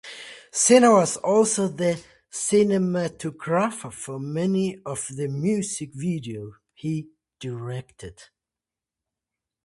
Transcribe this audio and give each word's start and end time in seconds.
Sena 0.51 0.89
was 0.93 1.17
also 1.17 1.67
the 1.67 2.03
cinematographer 2.31 3.93
for 3.93 4.17
many 4.19 4.79
of 4.83 5.05
the 5.15 5.27
music 5.27 5.93
videos 5.93 6.53
he 6.73 7.09
directed. 7.39 8.19